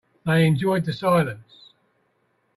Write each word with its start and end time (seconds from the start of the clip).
They 0.25 0.47
enjoyed 0.47 0.85
the 0.85 0.93
silence. 0.93 1.73